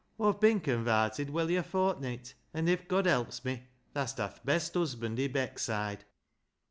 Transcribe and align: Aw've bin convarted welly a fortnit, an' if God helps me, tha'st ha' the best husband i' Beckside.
Aw've 0.19 0.39
bin 0.39 0.59
convarted 0.61 1.29
welly 1.29 1.55
a 1.55 1.61
fortnit, 1.61 2.33
an' 2.55 2.67
if 2.67 2.87
God 2.87 3.05
helps 3.05 3.45
me, 3.45 3.67
tha'st 3.93 4.15
ha' 4.17 4.33
the 4.33 4.39
best 4.43 4.73
husband 4.73 5.19
i' 5.19 5.27
Beckside. 5.27 5.99